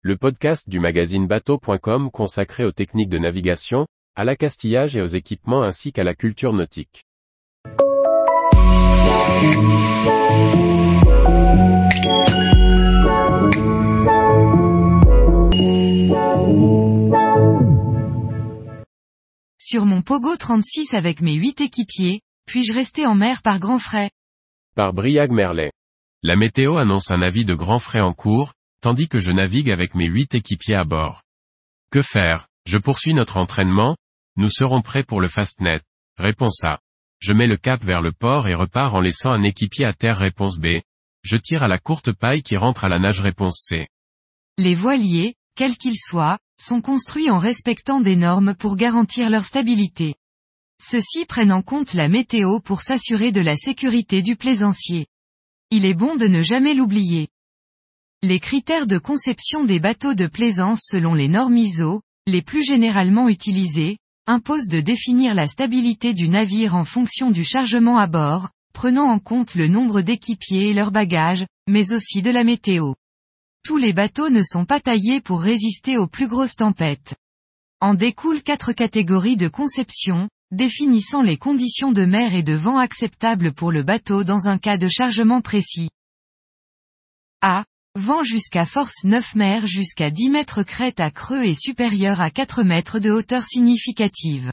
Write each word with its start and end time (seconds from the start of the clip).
le 0.00 0.16
podcast 0.16 0.68
du 0.68 0.78
magazine 0.78 1.26
bateau.com 1.26 2.12
consacré 2.12 2.64
aux 2.64 2.70
techniques 2.70 3.08
de 3.08 3.18
navigation, 3.18 3.88
à 4.14 4.24
l'accastillage 4.24 4.94
et 4.94 5.02
aux 5.02 5.08
équipements 5.08 5.64
ainsi 5.64 5.92
qu'à 5.92 6.04
la 6.04 6.14
culture 6.14 6.52
nautique. 6.52 7.02
Sur 19.58 19.84
mon 19.84 20.02
Pogo 20.02 20.36
36 20.36 20.94
avec 20.94 21.22
mes 21.22 21.34
8 21.34 21.60
équipiers, 21.60 22.20
puis-je 22.46 22.72
rester 22.72 23.04
en 23.04 23.16
mer 23.16 23.42
par 23.42 23.58
grand 23.58 23.78
frais? 23.78 24.10
Par 24.76 24.92
Briag 24.92 25.32
Merlet. 25.32 25.72
La 26.22 26.36
météo 26.36 26.76
annonce 26.76 27.10
un 27.10 27.20
avis 27.20 27.44
de 27.44 27.54
grand 27.54 27.80
frais 27.80 28.00
en 28.00 28.14
cours, 28.14 28.52
tandis 28.80 29.08
que 29.08 29.20
je 29.20 29.32
navigue 29.32 29.70
avec 29.70 29.94
mes 29.94 30.06
8 30.06 30.34
équipiers 30.34 30.76
à 30.76 30.84
bord. 30.84 31.22
Que 31.90 32.02
faire? 32.02 32.48
Je 32.66 32.78
poursuis 32.78 33.14
notre 33.14 33.38
entraînement? 33.38 33.96
Nous 34.36 34.50
serons 34.50 34.82
prêts 34.82 35.04
pour 35.04 35.20
le 35.20 35.28
Fastnet. 35.28 35.80
Réponse 36.18 36.62
A. 36.64 36.80
Je 37.20 37.32
mets 37.32 37.46
le 37.46 37.56
cap 37.56 37.82
vers 37.82 38.02
le 38.02 38.12
port 38.12 38.46
et 38.46 38.54
repars 38.54 38.94
en 38.94 39.00
laissant 39.00 39.30
un 39.30 39.42
équipier 39.42 39.84
à 39.84 39.92
terre 39.92 40.18
réponse 40.18 40.58
B. 40.58 40.80
Je 41.22 41.36
tire 41.36 41.62
à 41.62 41.68
la 41.68 41.78
courte 41.78 42.12
paille 42.12 42.42
qui 42.42 42.56
rentre 42.56 42.84
à 42.84 42.88
la 42.88 42.98
nage 42.98 43.20
réponse 43.20 43.64
C. 43.68 43.88
Les 44.56 44.74
voiliers, 44.74 45.34
quels 45.56 45.76
qu'ils 45.76 45.98
soient, 45.98 46.38
sont 46.60 46.80
construits 46.80 47.30
en 47.30 47.38
respectant 47.38 48.00
des 48.00 48.16
normes 48.16 48.54
pour 48.54 48.76
garantir 48.76 49.30
leur 49.30 49.44
stabilité. 49.44 50.14
Ceux-ci 50.80 51.24
prennent 51.26 51.52
en 51.52 51.62
compte 51.62 51.94
la 51.94 52.08
météo 52.08 52.60
pour 52.60 52.82
s'assurer 52.82 53.32
de 53.32 53.40
la 53.40 53.56
sécurité 53.56 54.22
du 54.22 54.36
plaisancier. 54.36 55.06
Il 55.70 55.84
est 55.84 55.94
bon 55.94 56.16
de 56.16 56.26
ne 56.26 56.40
jamais 56.40 56.74
l'oublier. 56.74 57.28
Les 58.24 58.40
critères 58.40 58.88
de 58.88 58.98
conception 58.98 59.64
des 59.64 59.78
bateaux 59.78 60.14
de 60.14 60.26
plaisance 60.26 60.80
selon 60.82 61.14
les 61.14 61.28
normes 61.28 61.56
ISO, 61.56 62.02
les 62.26 62.42
plus 62.42 62.64
généralement 62.64 63.28
utilisés, 63.28 63.98
imposent 64.26 64.66
de 64.66 64.80
définir 64.80 65.34
la 65.34 65.46
stabilité 65.46 66.14
du 66.14 66.28
navire 66.28 66.74
en 66.74 66.82
fonction 66.82 67.30
du 67.30 67.44
chargement 67.44 67.96
à 67.96 68.08
bord, 68.08 68.48
prenant 68.72 69.04
en 69.04 69.20
compte 69.20 69.54
le 69.54 69.68
nombre 69.68 70.00
d'équipiers 70.00 70.70
et 70.70 70.74
leurs 70.74 70.90
bagages, 70.90 71.46
mais 71.68 71.92
aussi 71.92 72.20
de 72.20 72.30
la 72.30 72.42
météo. 72.42 72.94
Tous 73.62 73.76
les 73.76 73.92
bateaux 73.92 74.30
ne 74.30 74.42
sont 74.42 74.64
pas 74.64 74.80
taillés 74.80 75.20
pour 75.20 75.40
résister 75.40 75.96
aux 75.96 76.08
plus 76.08 76.26
grosses 76.26 76.56
tempêtes. 76.56 77.14
En 77.80 77.94
découlent 77.94 78.42
quatre 78.42 78.72
catégories 78.72 79.36
de 79.36 79.46
conception, 79.46 80.28
définissant 80.50 81.22
les 81.22 81.36
conditions 81.36 81.92
de 81.92 82.04
mer 82.04 82.34
et 82.34 82.42
de 82.42 82.54
vent 82.54 82.78
acceptables 82.78 83.52
pour 83.52 83.70
le 83.70 83.84
bateau 83.84 84.24
dans 84.24 84.48
un 84.48 84.58
cas 84.58 84.76
de 84.76 84.88
chargement 84.88 85.40
précis. 85.40 85.90
A. 87.42 87.64
Vent 87.98 88.22
jusqu'à 88.22 88.64
force 88.64 89.02
9 89.02 89.34
mers 89.34 89.66
jusqu'à 89.66 90.12
10 90.12 90.30
mètres 90.30 90.62
crête 90.62 91.00
à 91.00 91.10
creux 91.10 91.42
et 91.42 91.56
supérieur 91.56 92.20
à 92.20 92.30
4 92.30 92.62
mètres 92.62 93.00
de 93.00 93.10
hauteur 93.10 93.44
significative. 93.44 94.52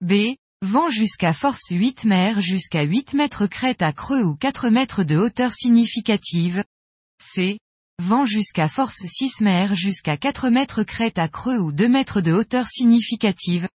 B. 0.00 0.34
Vent 0.60 0.88
jusqu'à 0.88 1.32
force 1.32 1.68
8 1.70 2.04
mers 2.04 2.40
jusqu'à 2.40 2.82
8 2.82 3.14
mètres 3.14 3.46
crête 3.46 3.80
à 3.80 3.92
creux 3.92 4.24
ou 4.24 4.34
4 4.34 4.70
mètres 4.70 5.04
de 5.04 5.16
hauteur 5.16 5.54
significative. 5.54 6.64
C. 7.22 7.60
Vent 8.02 8.24
jusqu'à 8.24 8.68
force 8.68 9.06
6 9.06 9.40
mers 9.40 9.76
jusqu'à 9.76 10.16
4 10.16 10.48
mètres 10.48 10.82
crête 10.82 11.18
à 11.18 11.28
creux 11.28 11.58
ou 11.58 11.70
2 11.70 11.88
mètres 11.88 12.20
de 12.20 12.32
hauteur 12.32 12.66
significative. 12.66 13.68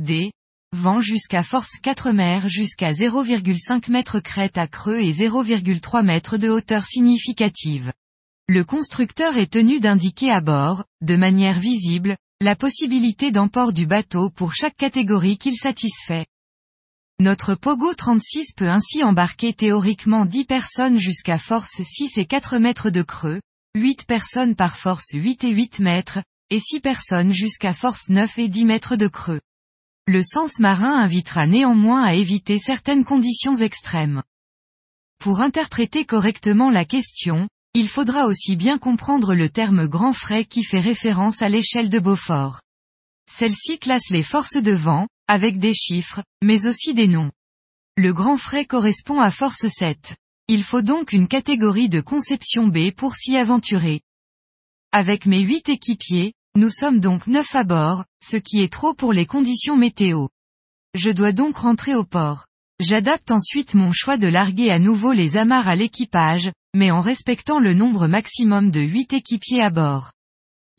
D. 0.00 0.32
Vent 0.74 1.02
jusqu'à 1.02 1.42
force 1.42 1.76
4 1.82 2.12
mers 2.12 2.48
jusqu'à 2.48 2.92
0,5 2.92 3.90
mètres 3.90 4.20
crête 4.20 4.56
à 4.56 4.68
creux 4.68 5.00
et 5.00 5.12
0,3 5.12 6.02
mètres 6.02 6.38
de 6.38 6.48
hauteur 6.48 6.86
significative. 6.86 7.92
Le 8.46 8.62
constructeur 8.62 9.38
est 9.38 9.52
tenu 9.54 9.80
d'indiquer 9.80 10.30
à 10.30 10.42
bord, 10.42 10.84
de 11.00 11.16
manière 11.16 11.58
visible, 11.58 12.18
la 12.42 12.54
possibilité 12.54 13.30
d'emport 13.30 13.72
du 13.72 13.86
bateau 13.86 14.28
pour 14.28 14.52
chaque 14.52 14.76
catégorie 14.76 15.38
qu'il 15.38 15.54
satisfait. 15.54 16.26
Notre 17.20 17.54
Pogo 17.54 17.94
36 17.94 18.52
peut 18.54 18.68
ainsi 18.68 19.02
embarquer 19.02 19.54
théoriquement 19.54 20.26
10 20.26 20.44
personnes 20.44 20.98
jusqu'à 20.98 21.38
force 21.38 21.80
6 21.80 22.18
et 22.18 22.26
4 22.26 22.58
mètres 22.58 22.90
de 22.90 23.00
creux, 23.00 23.40
8 23.76 24.04
personnes 24.06 24.56
par 24.56 24.76
force 24.76 25.12
8 25.14 25.44
et 25.44 25.50
8 25.50 25.80
mètres, 25.80 26.18
et 26.50 26.60
6 26.60 26.80
personnes 26.80 27.32
jusqu'à 27.32 27.72
force 27.72 28.10
9 28.10 28.38
et 28.38 28.48
10 28.48 28.66
mètres 28.66 28.96
de 28.96 29.08
creux. 29.08 29.40
Le 30.06 30.22
sens 30.22 30.58
marin 30.58 30.98
invitera 30.98 31.46
néanmoins 31.46 32.02
à 32.02 32.12
éviter 32.12 32.58
certaines 32.58 33.06
conditions 33.06 33.56
extrêmes. 33.56 34.22
Pour 35.18 35.40
interpréter 35.40 36.04
correctement 36.04 36.68
la 36.68 36.84
question, 36.84 37.48
il 37.76 37.88
faudra 37.88 38.26
aussi 38.26 38.54
bien 38.54 38.78
comprendre 38.78 39.34
le 39.34 39.50
terme 39.50 39.88
grand 39.88 40.12
frais 40.12 40.44
qui 40.44 40.62
fait 40.62 40.80
référence 40.80 41.42
à 41.42 41.48
l'échelle 41.48 41.90
de 41.90 41.98
Beaufort. 41.98 42.60
Celle-ci 43.28 43.80
classe 43.80 44.10
les 44.10 44.22
forces 44.22 44.56
de 44.56 44.72
vent, 44.72 45.08
avec 45.26 45.58
des 45.58 45.74
chiffres, 45.74 46.22
mais 46.40 46.66
aussi 46.66 46.94
des 46.94 47.08
noms. 47.08 47.32
Le 47.96 48.12
grand 48.12 48.36
frais 48.36 48.64
correspond 48.64 49.20
à 49.20 49.32
force 49.32 49.66
7. 49.66 50.14
Il 50.46 50.62
faut 50.62 50.82
donc 50.82 51.12
une 51.12 51.26
catégorie 51.26 51.88
de 51.88 52.00
conception 52.00 52.68
B 52.68 52.92
pour 52.92 53.16
s'y 53.16 53.36
aventurer. 53.36 54.02
Avec 54.92 55.26
mes 55.26 55.40
8 55.40 55.68
équipiers, 55.70 56.34
nous 56.54 56.70
sommes 56.70 57.00
donc 57.00 57.26
9 57.26 57.54
à 57.56 57.64
bord, 57.64 58.04
ce 58.22 58.36
qui 58.36 58.62
est 58.62 58.72
trop 58.72 58.94
pour 58.94 59.12
les 59.12 59.26
conditions 59.26 59.76
météo. 59.76 60.28
Je 60.94 61.10
dois 61.10 61.32
donc 61.32 61.56
rentrer 61.56 61.96
au 61.96 62.04
port. 62.04 62.46
J'adapte 62.80 63.30
ensuite 63.30 63.74
mon 63.74 63.92
choix 63.92 64.16
de 64.16 64.26
larguer 64.26 64.70
à 64.70 64.80
nouveau 64.80 65.12
les 65.12 65.36
amarres 65.36 65.68
à 65.68 65.76
l'équipage, 65.76 66.50
mais 66.74 66.90
en 66.90 67.00
respectant 67.00 67.60
le 67.60 67.72
nombre 67.72 68.08
maximum 68.08 68.72
de 68.72 68.80
8 68.80 69.12
équipiers 69.12 69.62
à 69.62 69.70
bord. 69.70 70.10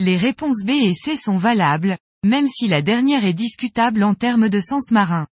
Les 0.01 0.17
réponses 0.17 0.65
B 0.65 0.71
et 0.71 0.93
C 0.93 1.15
sont 1.15 1.37
valables, 1.37 1.97
même 2.25 2.47
si 2.47 2.67
la 2.67 2.81
dernière 2.81 3.23
est 3.23 3.33
discutable 3.33 4.03
en 4.03 4.13
termes 4.13 4.49
de 4.49 4.59
sens 4.59 4.91
marin. 4.91 5.25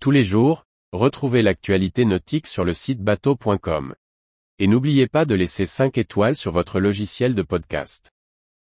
Tous 0.00 0.10
les 0.10 0.24
jours, 0.24 0.64
retrouvez 0.92 1.42
l'actualité 1.42 2.04
nautique 2.04 2.48
sur 2.48 2.64
le 2.64 2.74
site 2.74 3.00
bateau.com. 3.00 3.94
Et 4.58 4.66
n'oubliez 4.66 5.06
pas 5.06 5.24
de 5.24 5.36
laisser 5.36 5.66
5 5.66 5.98
étoiles 5.98 6.36
sur 6.36 6.50
votre 6.50 6.80
logiciel 6.80 7.36
de 7.36 7.42
podcast. 7.42 8.10